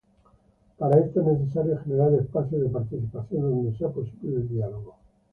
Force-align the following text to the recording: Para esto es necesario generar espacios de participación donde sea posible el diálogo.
Para 0.79 0.97
esto 0.97 1.21
es 1.21 1.27
necesario 1.27 1.77
generar 1.83 2.11
espacios 2.15 2.59
de 2.63 2.69
participación 2.69 3.43
donde 3.43 3.77
sea 3.77 3.87
posible 3.89 4.35
el 4.37 4.49
diálogo. 4.49 4.95